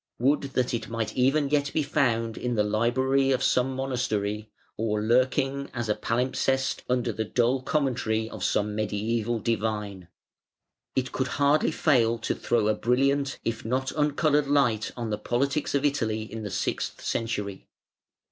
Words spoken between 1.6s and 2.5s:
be found